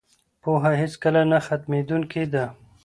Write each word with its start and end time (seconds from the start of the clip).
پوهه 0.41 0.71
هیڅکله 0.81 1.21
نه 1.31 1.39
ختميدونکي 1.47 2.23
ده. 2.33 2.45